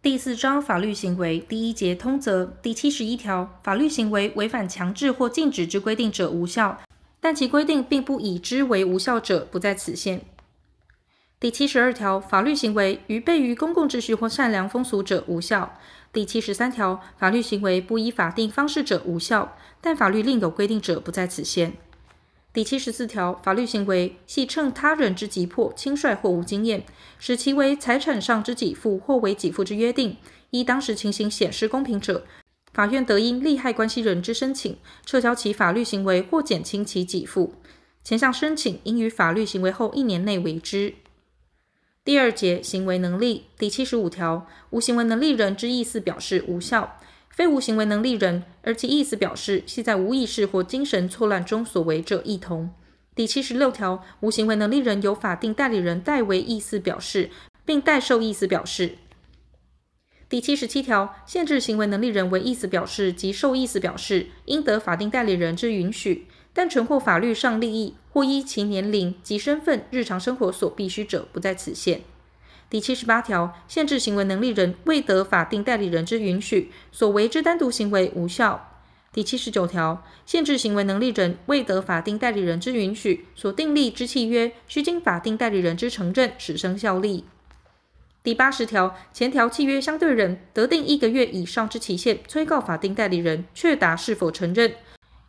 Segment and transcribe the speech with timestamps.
[0.00, 6.80] 第四章法律行为第一节通则第七十一条，法律行为违反强制或禁止之规定者无效，
[7.20, 10.20] 但其规定并不以之为无效者，不在此限。
[11.40, 15.76] 第七十二条，法律行为于悖于公共秩序或善良风俗者无效。
[16.12, 21.72] 第七十三条，法律行为不依法定方式者无效，但法律另有规定者，不在此限。
[22.58, 26.84] 第七十四条，法律行为系趁他人之急迫、轻率或无经验，
[27.16, 30.16] 使其为财产上之给付或为给付之约定，
[30.50, 32.24] 依当时情形显失公平者，
[32.72, 34.76] 法院得因利害关系人之申请，
[35.06, 37.54] 撤销其法律行为或减轻其给付。
[38.02, 40.94] 前项申请应于法律行为后一年内为之。
[42.04, 46.98] 第二节行为能力第七十五条，无行为能力人之意思表示无效。
[47.38, 52.70] 非无行为能力人，而其意思表示系在无意识或精神错乱中所为者，亦同。
[53.14, 57.30] 第七十六条，无行为能力人由法定代理人代为意思表示，
[57.64, 58.96] 并代受意思表示。
[60.28, 72.00] 第七十七条，限制行为能力人为意思表示及受意思表示，应得法定代理人之允许，但纯获法律上利益或依其年龄及身份、日常生活所必须者，不在此限。
[72.70, 78.82] 第七十八条，限制行为能力人未得法定代理人之允许，所为之单独行为无效。
[79.10, 87.24] 第七十九条，限制行为能力人未得法定代理人之允许，所订立之契约，须经法定代理人之承认，始生效力。
[88.22, 94.74] 第八十条，前条契约相对人得定一个月以上之期限，催告法定代理人确答是否承认。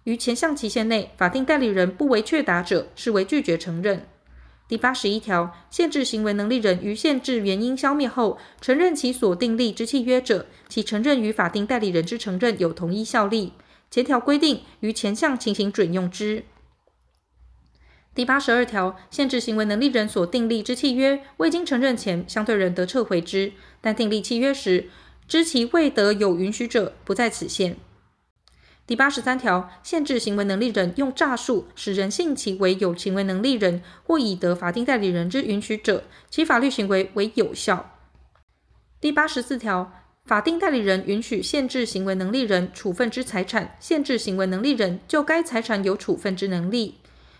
[0.04, 4.06] 于前项期限内，法定代理人不为确答者，视为拒绝承认。
[4.70, 13.53] 第八十一条，限制行为能力人于限制原因消灭后，承认其所订立之契约者，其承认与法定代理人之承认有同一效力。
[13.89, 16.44] 前条规定于前项情形准用之。
[18.14, 24.88] 第八十二条，限制行为能力人所订立之契约未经承认前，相对人得撤回之，但订立契约时
[25.28, 27.76] 知其未得有允许者，不在此限。
[28.90, 37.92] 第八十三条，限制行为能力人用诈术使人信其为有行为能力人或已得法定代理人之允许者，其法律行为为有效。
[39.00, 39.94] 第八十四条，
[40.26, 46.95] 法定代理人允许限制行为能力人处分之财产，限制行为能力人就该财产有处分之能力。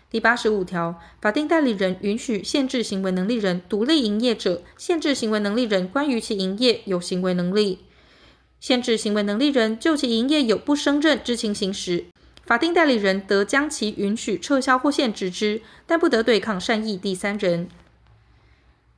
[0.08, 7.80] 第八十五条，法定代理人允许限制行为能力人独立营业者，限制行为能力人关于其营业有行为能力。
[8.60, 12.04] 限制行为能力人就其营业有不生任之情形时，
[12.44, 17.68] 法定代理人得将其允许撤销或限制之，但不得对抗善意第三人。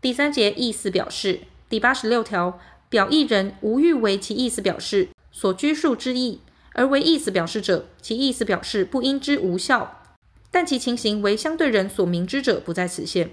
[0.00, 2.58] 第三节意思表示第八十六条，
[2.88, 6.40] 表意人无欲为其意思表示所拘束之意，
[6.72, 10.02] 而为意思表示者，其意思表示不应之无效，
[10.50, 13.32] 但其情形为相对人所明知者，不在此限。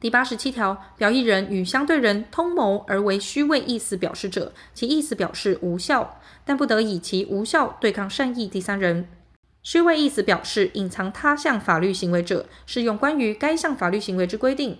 [0.00, 9.06] 第八十七条，表意人与相对人通谋而为虚伪意思表示者，其意思表示无效，但不得以其无效对抗善意第三人。
[9.62, 14.78] 虚伪意思表示隐藏他项法律行为者，适用关于该项法律行为之规定。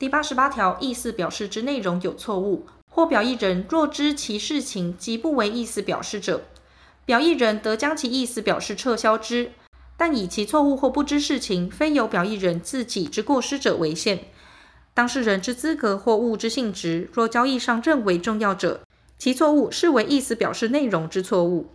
[0.00, 6.42] 第八十八条，意思表示之内容有错误，或表意人若知其事情即不为意思表示者，
[7.04, 9.52] 表意人得将其意思表示撤销之。
[9.98, 14.20] 但以其错误或不知事情非由表意人自己之过失者为限。
[14.94, 18.80] 当事人之资格或物之性质，若交易上认为重要者，
[19.18, 21.70] 其错误视为意思表示内容之错误。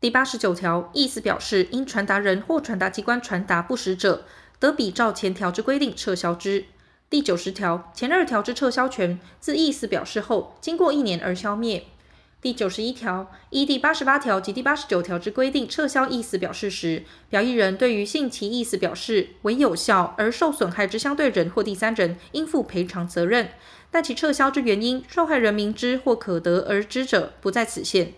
[0.00, 4.24] 第八十九条，意思表示因传达人或传达机关传达不实者，
[4.60, 6.66] 得比照前条之规定撤销之。
[7.10, 11.84] 第九十条，前二条之撤销权，自意思表示后经过一年而消灭。
[12.42, 23.50] 第九十一条，依第八十八条及第八十九条之规定撤销意思表示时，表意人对于信其意思表示为有效而受损害之相对人或第三人，应负赔偿责任。
[23.92, 28.12] 但其撤销之原因，受害人明知或可得而知者，不在此限。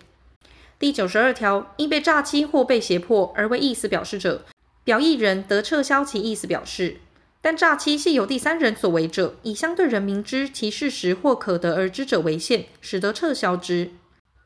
[0.79, 4.47] 第九十二条，因被诈欺或被胁迫而为意思表示者，
[4.85, 6.97] 表意人得撤销其意思表示。
[7.43, 13.91] 但诈欺系由第三人所为者，以相对人明知其事实或可得而知者为限，使得撤销之。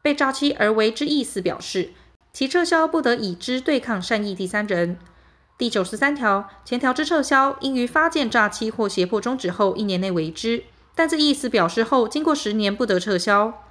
[0.09, 1.91] 被诈欺而为之意思表示，
[2.33, 4.97] 其撤销不得以之对抗善意第三人。
[5.59, 10.63] 第九十三条，前条之撤销，应于发现诈欺或胁迫终止后一年内为之，
[10.95, 13.63] 但这意思表示后经过十年不得撤销。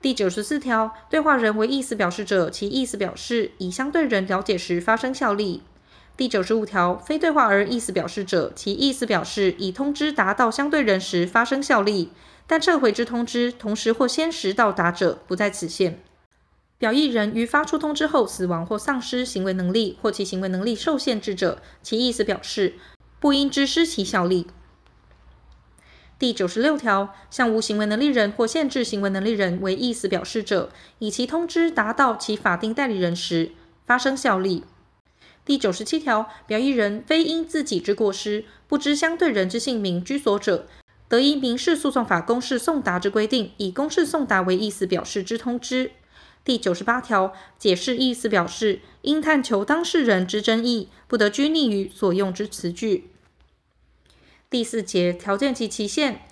[0.00, 5.64] 第九十四条，对话人为意思表示者，其意思表示以相对人了解时发生效力。
[6.16, 12.12] 第九十五条，非对话而意思表示者，其意思表示以通知达到相对人时发生效力。
[12.48, 16.02] 但撤回之通知同时或先时到达者，不在此限。
[16.78, 22.74] 表意人于发出通知后死亡或丧失行为能力，或其行为能力受限制者，其意思表示
[23.20, 24.46] 不应之失其效力。
[26.18, 33.52] 第九十六条，向无行为能力人或限制行为能力人为意思表示者，以其通知达到其法定代理人时
[33.84, 34.64] 发生效力。
[35.44, 40.66] 第九十七条，表意人非因自己之过失，不知相对人之姓名、居所者，
[41.08, 45.92] 得依民事诉讼法公示送达之规定，以公示送达为意思表示之通知。
[46.44, 53.10] 第九十八条，解释意思表示，应探求当事人之真意，不得拘泥于所用之词句。
[54.50, 56.22] 第四节条件及期限。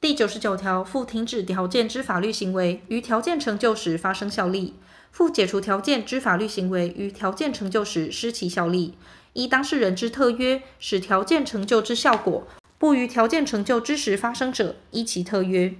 [0.00, 4.74] 第九十九条，附停止条件之法律行为，于条件成就时发生效力；
[5.10, 8.94] 附解除条件之法律行为，于条件成就时失其效力。
[9.32, 12.46] 依当事人之特约，使条件成就之效果
[12.78, 15.74] 不于条件成就之时发生者，依其特约。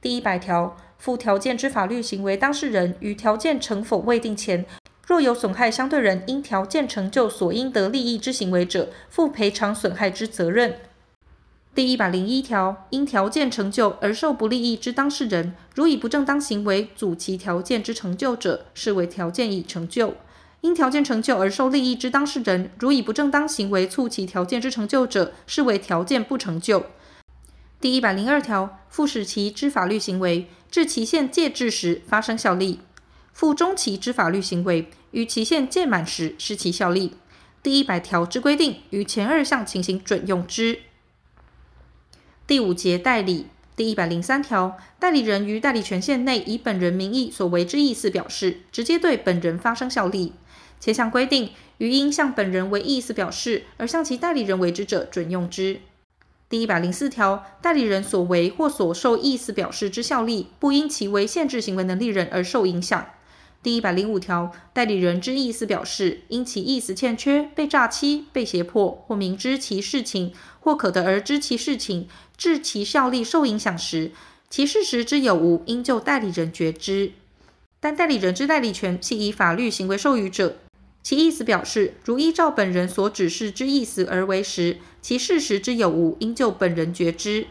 [0.00, 4.64] 第一百条，附条件之法律行为当事人于条件成否未定前，
[5.04, 10.76] 若有损害相对人因条件成就所应得利益之行为者，负赔偿损害之责任。
[11.74, 20.12] 第一百零一条，因条件成就而受不利益之当事人，如以不正当行为阻其条件之成就者，视为条件已成就；
[20.64, 26.86] 因条件成就而受利益之当事人，如以不正当行为促其条件之成就者，视为条件不成就。
[27.82, 32.78] 第一百零二条，附使其之法律行为，至期限届至时发生效力；
[33.34, 37.12] 附终期之法律行为，于期限届满时失其效力。
[37.62, 40.78] 第一百条之规定，于前二项情形准用之。
[42.46, 50.32] 第五节代理第一百零三条，代理人于代理权限内以本人名义所为之意思表示，直接对本人发生效力。
[50.84, 51.48] 前项规定
[51.78, 55.80] 于因向本人为意思表示而向其代理人为之者准用之。
[56.50, 63.06] 第一百零四条，代理人所为或所受意思表示之效力，不因其为限制行为能力人而受影响。
[63.62, 74.10] 第一百零五条，代理人之意思表示，因其意思欠缺、被诈欺、被胁迫，或明知其事情，或可得而知其事情，致其效力受影响时，
[74.50, 77.12] 其事实之有无，应就代理人决之。
[77.80, 80.58] 但代理人之代理权系以法律行为授予者，
[81.04, 87.46] 其意思表示如依照本人所指示之意思而为时，其事实之有无，应就本人决之。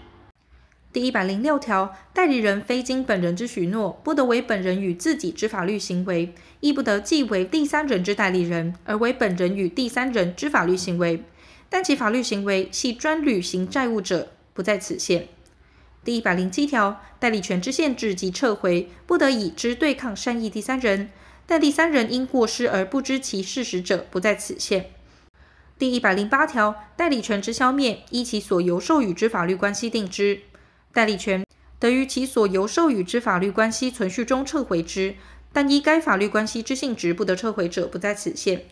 [0.92, 11.24] 第一百零六条，代理人非经本人之许诺，不得为本人与自己之法律行为，亦不得既为第三人之代理人，而为本人与第三人之法律行为。
[11.70, 15.28] 但其法律行为系专履行债务者，不在此限。
[16.04, 21.10] 第一百零七条，代理权之限制及撤回，不得以之对抗善意第三人，
[21.46, 24.92] 但第三人因过失而不知其事实者，不在此限。
[25.78, 30.42] 第一百零八条，代理权之消灭，依其所由授予之法律关系定之。
[30.94, 31.46] 代理权
[31.80, 35.16] 得于其所由授予之法律关系存续中撤回之，
[35.52, 38.66] 但依该法律关系之性质不得撤回者，不在此限。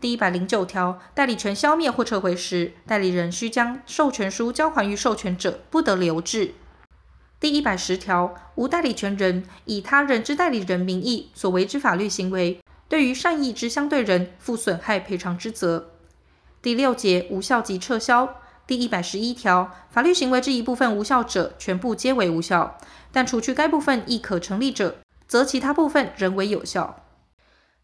[0.00, 6.54] 第一百零九条，代理权消灭或撤回时，代理人须将授权书交还于授权者，不得留置。
[7.44, 12.58] 第一百十条，无代理权人以他人之代理人名义所为之法律行为，
[12.88, 15.90] 对于善意之相对人负损害赔偿之责。
[16.62, 18.36] 第六节，无效及撤销。
[18.66, 22.78] 第一百十一条，法律行为之一部分无效者，全部皆为无效；
[23.12, 24.96] 但除去该部分亦可成立者，
[25.28, 27.04] 则其他部分仍为有效。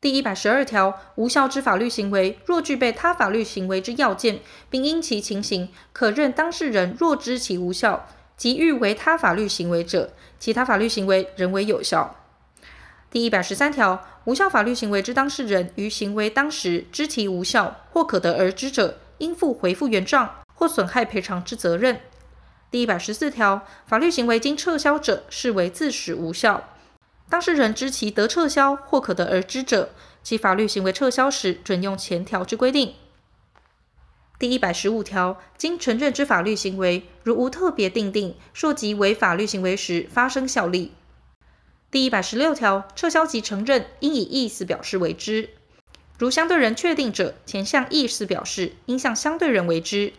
[0.01, 4.41] 第一百十二条，无效之法律行为，若具备他法律行为之要件，
[4.71, 8.09] 并因其情形可认当事人若知其无效，
[8.41, 12.17] 即欲为他法律行为者，其他法律行为仍为有效。
[13.11, 20.37] 第一百十三条，无效法律行为之当事人于行为当时知其无效，或可得而知者，应负回复原状。
[20.55, 22.01] 或损害赔偿之责任。
[22.71, 26.65] 第一百十四条，法律行为经撤销者，视为自始无效。
[27.29, 29.91] 当事人知其得撤销或可得而知者，
[30.23, 32.95] 其法律行为撤销时，准用前条之规定。
[34.41, 40.93] 第一百十五条，经承认之法律行为，如无特别订定，溯及为法律行为时，发生效力。
[41.91, 45.51] 第一百十六条，撤销及承认，应以意思表示为之。
[46.19, 50.15] 如相对人确定者，前项意思表示，应向相对人为之。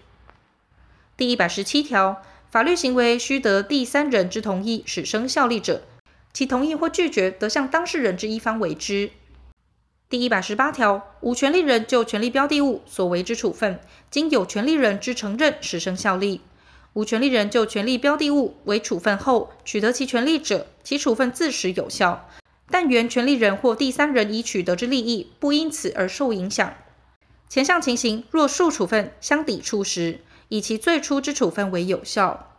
[1.17, 5.81] 第一百十七条，法律行为须得第三人之同意，始生效力者，
[6.31, 9.09] 其同意或拒绝得向当事人之一方为之。
[10.11, 16.41] 第一百十八条，无权利人就权利标的物所为之处分，经有权利人之承认，始生效力。
[16.91, 22.27] 无权利人就权利标的物为处分后，取得其权利者，其处分自始有效，
[22.69, 26.73] 但原权利人或第三人已取得之利益，不因此而受影响。
[27.47, 32.50] 前项情形若数处分相抵触时，以其最初之处分为有效。